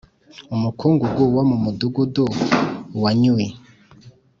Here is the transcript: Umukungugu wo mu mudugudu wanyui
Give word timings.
Umukungugu 0.55 1.23
wo 1.35 1.43
mu 1.49 1.57
mudugudu 1.63 2.25
wanyui 3.01 3.47